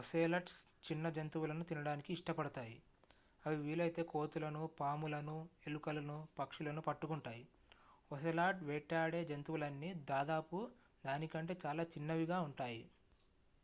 [0.00, 2.76] ocelots చిన్న జంతువులను తినడానికి ఇష్టపడతాయి
[3.44, 5.34] అవి వీలైతే కోతులను పాములను
[5.66, 7.44] ఎలుకలను పక్షులను పట్టుకుంటాయి
[8.10, 10.60] ఒసేలాట్ వేటాడే జంతువులన్నీ దాదాపు
[11.04, 12.82] దాని కంటే చాలా చిన్నవిగా ఉంటాయి